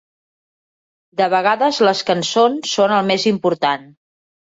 De 1.21 1.27
vegades 1.35 1.83
les 1.89 2.03
cançons 2.09 2.75
són 2.77 2.97
el 2.99 3.15
més 3.15 3.31
important. 3.37 3.91